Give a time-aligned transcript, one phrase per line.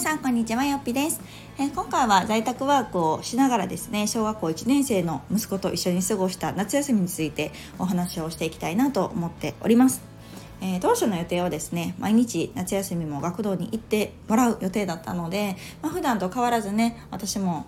[0.00, 1.20] 皆さんこんにちはよっぴです、
[1.58, 10.00] えー、今回は在宅ワークをしながらですね小学校1年生の息子と一緒に過ごした夏休みについてお話をしていきたいなと思っております。
[10.62, 17.66] えー、当初の予定はですね毎日夏休みも学童に行ってもらう予定だったので、まあ、普段と変わらずね私も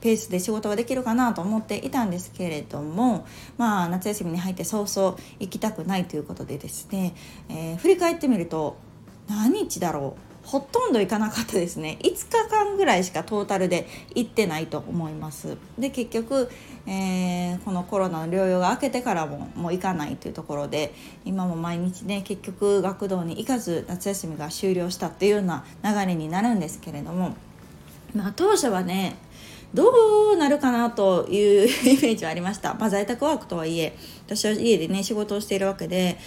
[0.00, 3.24] ペースで仕事ができるかなと思っていたんですけれども、
[3.58, 7.14] まあ、夏休みに入って早々行きたくないということでですね、
[7.48, 8.76] えー、振り返ってみると
[9.28, 11.98] 何日だろうほとんど行かなかったですね。
[12.00, 15.56] 5日間ぐらいしかトータルで行ってないと思います。
[15.78, 16.50] で結局、
[16.86, 20.94] えー、このコロナの療養が明けてからももう行かないというところで
[21.24, 27.36] 今も毎日ね結局学童に行かず夏休みが終了したっていうような流れになるんですけれども
[28.14, 29.16] まあ当初はね
[29.72, 29.84] ど
[30.32, 36.18] うなるかなという イメージはありました、まあ、在宅ワークとはいえ私は家でね仕事をしているわけで、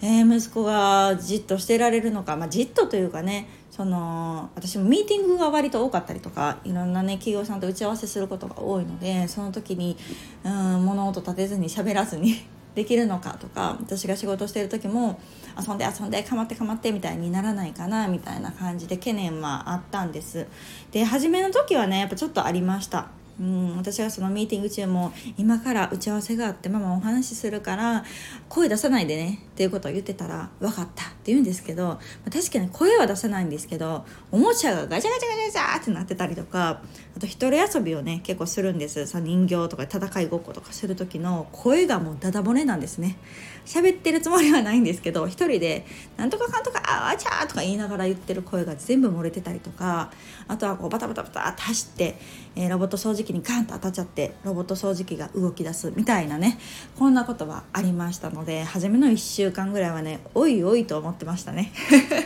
[0.00, 9.96] えー、息子がじっとしてられるのか、まあ、じっとというかねその私もミーティングが割と多かったりとかいろんなね企業さんと打ち合わせすることが多いのでその時に
[10.44, 12.34] うん物音立てずに喋らずに
[12.76, 15.18] できるのかとか私が仕事してる時も
[15.58, 20.46] 遊んで遊んでかまってかまってみたいにならないかなみたいな感じで懸念はあったんです。
[20.90, 23.08] で初めの時はねやっぱちょっとありました。
[23.40, 28.04] うん私がそのミーティング中も今から打ち合わせがあってママお話しするから
[28.48, 29.38] 声出さないでね。
[29.62, 32.00] っていうことを言ってたら分かったって言うんですけど
[32.32, 36.82] 確かに声は出さないんですけどおもちゃがガチャガチャガチャガチャってなってたりとか
[37.16, 39.06] あと一人遊びをね結構するんです。
[39.06, 43.18] さ人形とか戦いごっことかする時の声がもうダダ漏れなんですね。
[43.64, 50.10] 喋ってるつもりはないんですけど一人で「なんとかかんとかあわちゃー」とか言いながら言ってる声が全部漏れてたりとか
[50.48, 52.18] あとはこうバタバタバタって走って、
[52.56, 56.58] えー、ロボット掃除機にガンと当たっちゃってロボット掃除機が動き出すみたいなね
[56.98, 61.72] こんなことはありましたので初めの1週間ぐらいはねおいおいと思ってましたね。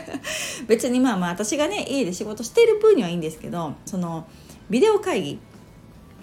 [0.67, 4.27] 別にまあまあ私がね家で仕事してる分にはいいんですけどその
[4.69, 5.39] ビデオ会議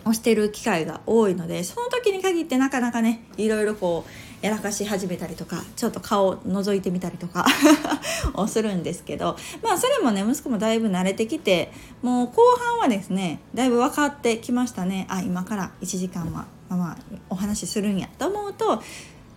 [0.05, 7.47] をしてる機会が多いのでその時に限ってなかなかねいろいろこうやらかし始めたりとかちょっと顔を覗いてみたりとか
[8.35, 11.73] をするんですけどまあそれもね息子もだいぶ慣れてきて
[12.03, 15.07] もう後半はですねだいぶ分かってきましたね。
[15.09, 16.97] あ今から1時間はまあまあ
[17.31, 18.83] お話しするんやと思うと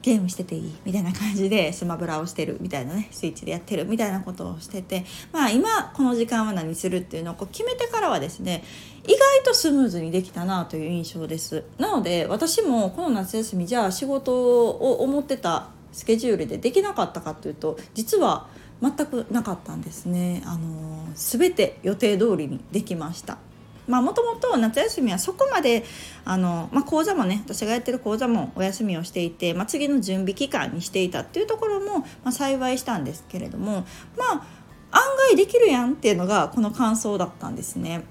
[0.08, 5.04] ゲームしてていいみたいな感じでスマブラをしてるみたいなねスイッチでやってるみたいなことをしてて
[5.34, 8.64] まあ今この時間は何するっていうのをこう決めてからはですね
[9.04, 11.66] 意外とスムーズにできたなという印象です。
[11.78, 14.34] なので私もこの夏休みじゃあ仕事
[14.70, 18.48] を思ってたスケジュールでできなかったかというと実は
[18.82, 20.42] 全くなかったんですね。
[20.46, 23.40] あの全て予定通りにできました。
[23.88, 25.84] まあもともと夏休みはそこまで
[26.26, 33.86] あの、まあ、講座もね私がやってる講座もお休みをしていて、まあ、次の準備期間にしていたっていうところも、まあ、幸いしたんですけれども
[34.18, 34.58] まあ
[34.92, 38.04] 案外できるやんっていうのがこの感想だったんですね。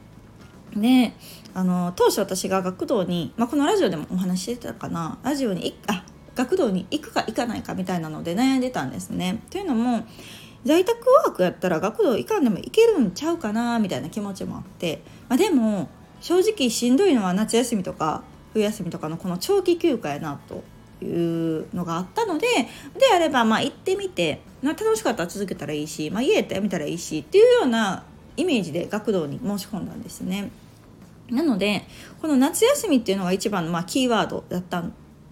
[0.75, 1.15] で
[1.55, 6.05] あの当初私が学童に、まあ、このラジオでもお話ししてたかなラジオにあ
[6.35, 9.43] 学童に行くか行かないかみたいなので悩んでたんですね。
[9.51, 10.07] というのも
[10.67, 15.89] 在宅ワークやったら学童行かんでも行けるんちゃうかなみたいな気持ちもあって、まあ、でも
[16.21, 20.65] 正直しんどいのは夏休みとか冬休みとかのこの長期休暇やなと
[21.05, 22.47] いうのがあったので
[22.99, 28.05] であればまあ行ってみて、まあ、楽しかったら続けたらいいし、まあ、家やったらやめたらいいしっていうような
[28.37, 30.51] イメージで学童に申し込んだんですね。
[31.31, 31.85] なので
[32.21, 34.85] この夏休みっていうのが一番のまあキーワードだった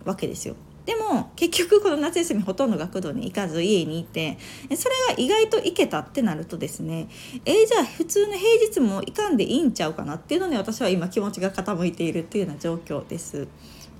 [0.04, 0.54] わけですよ。
[0.86, 4.38] でも結局この夏休みほとんど学童に行かず家にいて
[4.76, 7.08] それが意外と行けたってなるとですね
[7.44, 13.48] えー、じゃあ普通の平日も行かんでいいんちゃうかなっていうのに私は今気持ちが傾いているっていうような状況です。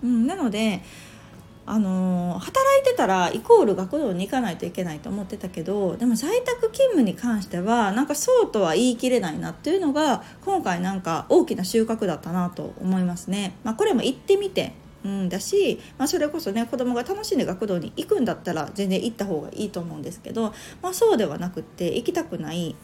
[0.03, 0.83] うん、なので
[1.67, 13.57] あの働いてたらイコール学童に行かないといけないと思ってたけどでも在宅勤務に関してはなんかそうとは言い切れないなっていうのが今回なんか大きな収穫だったなと思いますね。
[13.65, 14.75] まあ、これも行ってみて
[15.05, 22.75] うん、だし、まあ、それこそね子供が楽しんで学童に行くんだったら全然行った方がいいと思うんですけど、まあ、そうではなくって行きたくない。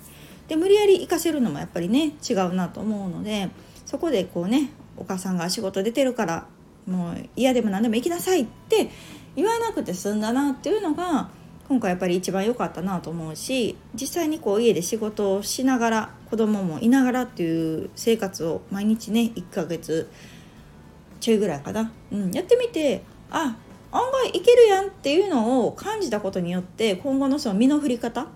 [0.48, 3.50] で無理やり行かせるのもやっぱりね違うなと思うので
[3.86, 6.46] そこでこうねお母さんが仕事出てるから
[6.86, 8.90] もう嫌でも何でも行きなさいって
[9.36, 11.30] 言わなくて済んだなっていうのが
[11.68, 20.10] 今回やっぱり一番良かったなと思うし実際にこう家で仕事をしながら子供もいながらっていう生活を毎日ね1ヶ月
[21.20, 23.56] ちょいぐらいかな、うん、やってみてあ
[23.92, 28.26] 案外いけるやんっていうのを感じたことによって今後のその身の振り方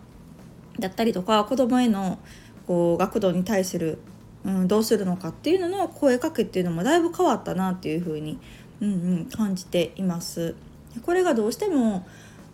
[0.79, 2.19] だったりとか子供への
[2.67, 3.99] こう学童に対する、
[4.45, 8.39] うん、どうするのかっていうのの声かけっていうのもだいぶ変わったなっていうふうに、
[8.81, 10.55] うんうん、感じています。
[11.03, 12.07] これがどうしても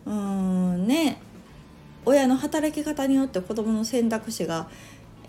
[0.06, 1.20] うんね
[2.06, 4.68] 親の働き方によって子どもの選択肢が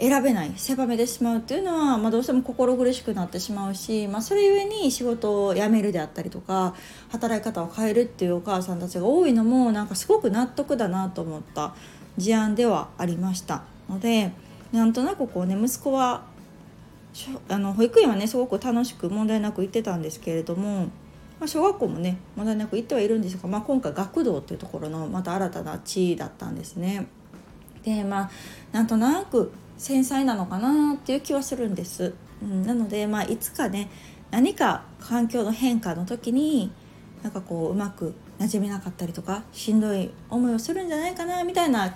[0.01, 6.73] 選べない狭めてしまうっていうのは、まあ、どうしても心苦しくなってしまうし、まあ、それゆえに仕事を辞めるであったりとか
[7.09, 11.75] 働き方を変えるっていうお母さんたちが多いのもなんかすごく納得だなと思った
[12.17, 14.31] 事案ではありましたので
[14.71, 16.23] なんとなくこうね息子は
[17.47, 20.89] あの保育園はねすごく楽しく問題なく行ってたんですけれども、
[21.39, 27.05] ま、小学校もね問題なく行ってはいるんですが、まあ、今回学童っていうところのまた新たな地位だったんですね。
[27.83, 28.31] でまあ
[28.71, 29.51] なんとなく
[29.81, 32.13] 繊細なのかなっていう気はするんです。
[32.43, 33.89] うん、なので、まあ、いつかね
[34.29, 36.71] 何か環境の変化の時に
[37.23, 41.95] なんかこううまく馴染めなかったりとかしんどい思いをするんじゃないかなみたいな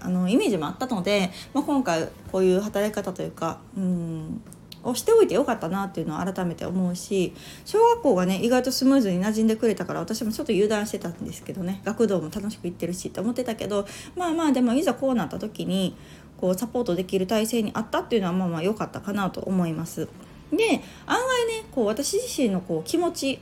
[0.00, 4.40] あのイメージもあったので、まあ、今回こういう働き方というかうん
[4.82, 7.34] をしておいてよかったなっていうのを改めて思うし
[7.64, 13.86] 小学校がね意外とスムーズに馴染んでくれたから私もちょっと油断してたんですけどね学童も楽しく行ってるしって思ってたけど
[14.16, 15.96] まあまあでもいざこうなった時に
[16.40, 20.08] こうサポートできる体制にあったっていうのはまあまあ良かったかなと思います。
[20.50, 23.38] で案外ねこう私自身のこう気持ち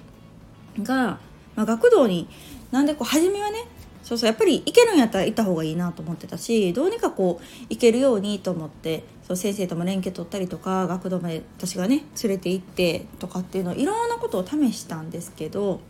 [0.82, 1.19] が、
[1.54, 2.28] まあ、学童に
[2.72, 3.64] なんでこう初めはね
[4.02, 15.81] そうそうやっぱり行けるんやったら行った方がいいなと思ってたしどうにかこう行けるようにと思ってそう先生とも連携取ったりとか学童まで私がね連れて行ってとかっていうのいろんなことを試したんですけど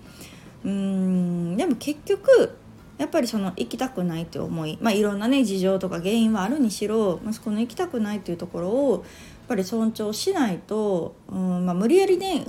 [0.64, 2.56] うーんでも結局
[2.98, 9.02] やっぱりその行きたくないって思い、まあ、いろんなね事情とか原因はあるにしろ息子の行きたくないっていうところをやっ
[9.48, 12.44] ぱり尊重しないと、うんまあ、無理やりね、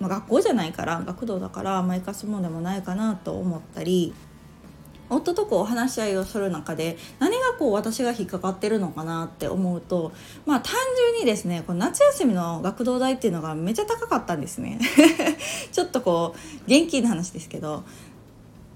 [0.00, 4.12] まあ、学校じゃないから学童だから、まあ、生かすもんでもないかなと思ったり。
[5.16, 10.12] 夫とこうお話し合いをする中で何がこう私が引っかかってるのかなって思うと
[10.46, 14.78] まあ単純にですねこの夏休みの学童代っていうのがめっちゃ高かったんですね
[15.70, 17.84] ちょっとこう現金の話ですけど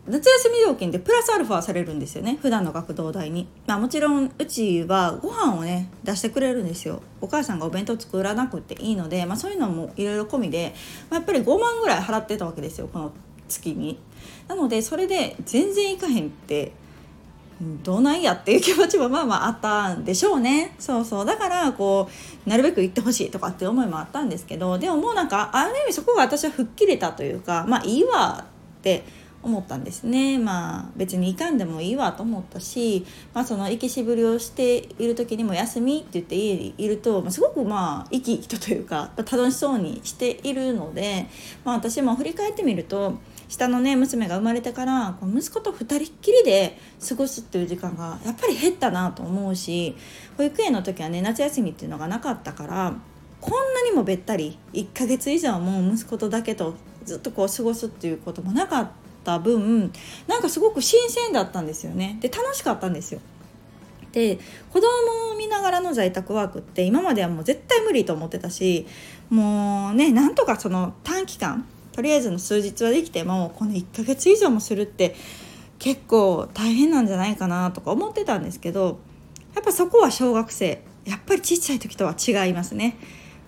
[0.08, 2.38] 夏休み料金でプラスアルファされるんですよね。
[2.40, 7.02] 普段の学童代に、まあ、もちろんうちはご飯をね出してくれるんですよ。
[7.20, 10.74] お母さんがお弁当作らなくていいので、まあ、そういうのもいろいろ込みで、
[11.10, 13.12] まあ、やっぱり5万ぐらい払ってたわけですよこの
[13.48, 13.98] 月に。
[14.48, 16.72] なのでそれで全然行かへんって
[17.82, 20.74] どうなんやっていう気持ちもまあまああったんでしょうね。
[20.78, 21.24] そうそう。
[21.24, 22.08] だからこ
[22.46, 29.04] うなるべく行ってほしいとかって思いもあったんですけどでももうなんかある意味そこが私は吹っ切れたというかまあいいわって
[29.42, 30.38] 思ったんですね。
[30.38, 41.26] まあ別に行かんでもいいわと思ったし、まあ、その行きしぶりをしている時にも「休み」って言って家にいると、まあ、すごくまあ生き生きとというか楽しそうにしているので、
[41.64, 43.18] まあ、私も振り返ってみると
[43.48, 49.94] 下のね娘が生まれてから息子と2人っきりで過ごすっていう時間がやっぱり減ったなと思うし
[50.36, 52.94] 保育園の時はね夏休みっていうのがなかったから
[53.40, 56.74] こんなにもべったり1ヶ月以上も息子とだけと
[57.04, 59.05] ずっとこう過ごすっていうこともなかった
[59.38, 59.92] 分
[60.26, 63.20] なんかすごく新鮮だったんですよねで楽しかったんですよ。
[64.12, 64.38] で
[64.72, 64.86] 子供
[65.34, 68.86] を見ながらの在宅ワークって今まではもう絶対無理と思ってたし
[69.28, 75.14] もうねなんとかその短期間とりあえずの数日はできてもこの1ヶ月以上もするって
[75.78, 78.98] 結構大変なんじゃないかなとか思ってたんですけど
[79.54, 82.96] やっぱそこは小学生やっぱりちっちゃい時とは違いますね。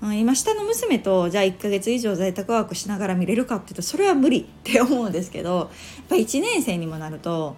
[0.00, 5.68] 今下の娘とじゃあ1ヶ月以上在宅ワークしながら見れるかっていうとそれは無理って思うんですけどやっ
[6.08, 7.56] ぱ1年生にもなると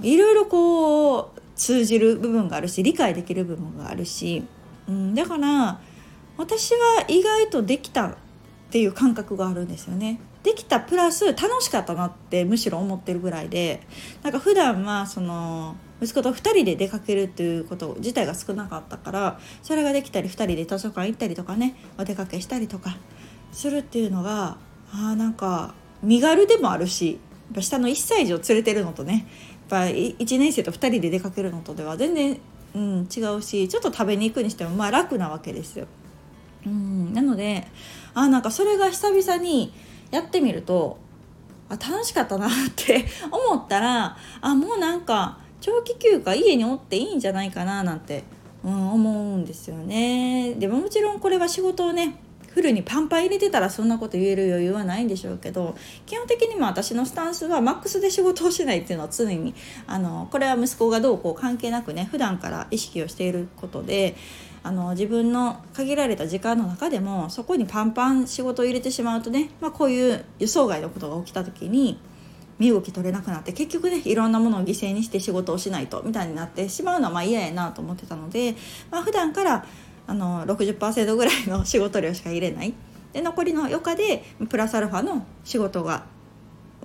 [0.00, 4.44] いろいろこう通じる部分があるし理解できる部分があるし、
[4.88, 5.80] うん、だから
[6.36, 8.16] 私は意外とできた
[8.76, 10.20] っていう感覚があるんですよね。
[10.42, 13.80] できたプラス楽しかったなってむしろ思ってるぐらいで
[14.22, 22.98] なんか普段はその息子と2人で出かけるっていうこと自体が少なかったからそれができたり2人で図書館行ったりとかねお出かけしたりとか
[23.50, 24.58] するっていうのが
[24.92, 27.16] あなんか身軽でもあるしや
[27.52, 29.26] っぱ下の1歳児を連れてるのとね
[29.70, 32.38] やっぱ1年生と2人で出かけるのとでは全然、
[32.74, 35.86] うん、違うしちょっと食べに行くにしてもまあ楽なわけですよ。
[36.66, 37.66] うんなので
[38.14, 39.72] あなんかそれが久々に
[40.10, 40.98] やってみると
[41.68, 48.24] あ楽しかったなって 思ったらあもうなんか長期休暇家におっていいんじゃないかななんて、
[48.64, 50.54] うん、思うんですよね。
[50.54, 52.20] でももちろんこれは仕事をね
[52.56, 59.54] フルにパンパン入れてたらそんなこと言える余裕はないんでしょうけど基本的にも私のスタンスはマックスで仕事をしないっていうのは常に
[59.86, 64.16] あのこれは息子がどうこう関係なくね普段から意識をしていることで
[64.66, 72.00] あの自分の限られた時間の中でもそこにパンパン仕事を入れてしまうとね、まあ、こういう予想外のことが起きた時に
[72.58, 78.56] 身動き取れなくなって結局ねいろんなものを犠牲にして仕事をしないとみたいになってしまうのはまあ嫌やなと思ってたので、
[78.90, 79.64] まあ、普段から
[80.08, 82.74] あの60%ぐらいの仕事量しか入れない。
[83.12, 86.06] で残りの余暇でプラスアルファの仕事が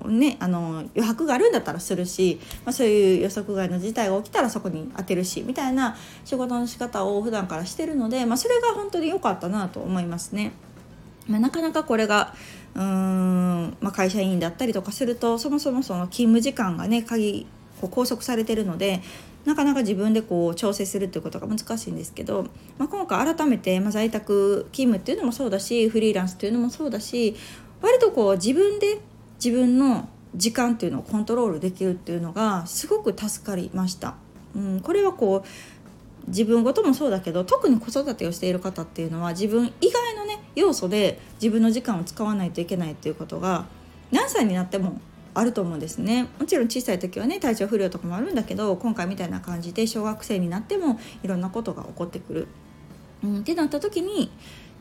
[0.07, 10.51] ね、あの余白があるんだったらするし、まあ、そういう予測外の事態が起きたらそこに当てるしみたいな仕事の仕方を普段からしてるので、まあ、それが本当に良かったなと思いますね。
[11.27, 12.33] まあ、なかなかこれが
[12.75, 17.47] うーん、まあ、会社員だったりとかするとそもそもその勤務時間がね鍵
[17.79, 19.01] こう拘束されてるので
[19.45, 22.43] なかなか自分でこう調整するっていうことが難しいんですけど、
[22.77, 27.35] まあ、今回改めて、まあ、在宅勤務っていうのもそうだしフリーランスっていうのもそうだし
[27.81, 28.99] 割とこう自分で
[29.43, 34.15] 自分の時間っていうのをコントロールできるっていうのがすごく助かりました。
[34.55, 35.47] うん、これはこう
[36.27, 43.65] 自分ごともそうだけど特に子育てをしている方っていうのは自分以外のね要素で自分の時間を使わないといけないっていうことが
[44.11, 45.01] 何歳になっても
[45.33, 52.47] あると思うんですねもちろん小さい時はね体調不良とかもあるんだけど今回みたいな感じで小学生になってもいろんなことが起こってくる。
[53.23, 54.31] うん、ってなった時に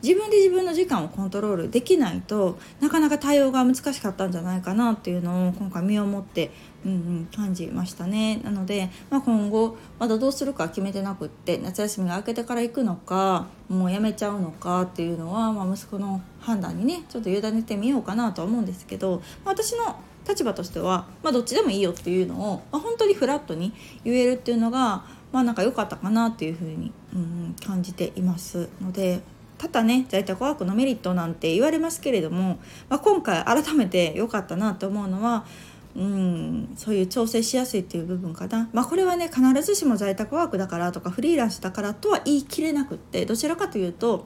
[0.01, 6.51] 自分で自分の時間をコントロールできないとなかなか対応が難しかったんじゃないかなっていうのを今回身をもって、
[6.85, 8.41] うんうん、感じましたね。
[8.43, 29.21] なので、まあ、今後まだどうするか決めてなくって夏休みが明けてから行くのかもうやめちゃうのかっていうのは、まあ、息子の判断にねちょっと委ねてみようかなとは思うんですけど、まあ、私の立場としては、まあ、どっちでもいいよっていうのを、まあ、本当にフラットに言えるっていうのがまあなんか良かったかなっていうふうに、うん、感じていますので
[29.61, 32.57] ただね在宅ワークのメリットなんて言われますけれども、
[32.89, 35.45] まあ、今回改めて良かったなと思うのは
[35.95, 44.25] うんそういう調整しやすいっていう部分かな、まあ、これはね必ずしも在宅ワークだからとかフリーランスだからとは言い切れなくってどちらかというと、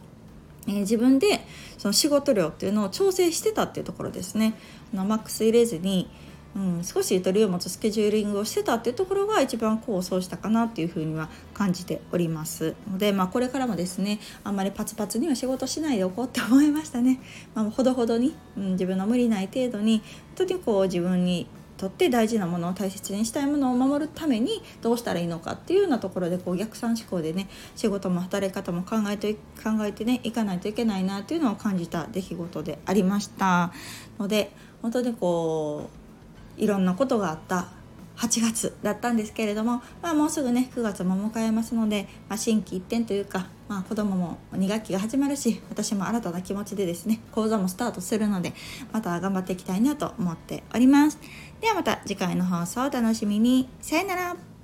[0.68, 1.46] えー、自分で
[1.78, 4.54] その仕事量っていうのを調整してたっていうところですね。
[4.94, 6.10] あのマックス入れずに
[6.56, 17.20] うん、少しゆとりを持つスケジューリングをしてたっていうところが一番功を奏したかなっていうふうには感じておりますので、まあ、これからもですねあんまりパツパツには仕事しないでおこうって思いましたね、
[17.54, 20.02] まあ、ほどほどに、うん、自分の無理ない程度に
[20.38, 21.48] 本当にこう自分に
[21.78, 33.74] とって大事なものを大切にしたいものを守るためにどうしたらいいのかっていうようなところでこう逆算思考でね仕事も働き方も考えて考えてねいかないといけないなっていうのを感じた出来事でありました
[34.18, 36.05] ので本当にこう
[36.58, 37.68] いろんなことがあった
[38.18, 48.54] 8月だったんですけれども、まあ、もうすぐね9月も迎えますので、まあ、心機一転というか、まあ、子供も2学期が始まるし私も新たな気持ちでですね講座もスタートするので
[48.92, 51.20] また頑張っていきたいなと思っております。
[51.62, 53.68] ではまた次回の放送お楽しみに。
[53.82, 54.55] さよなら。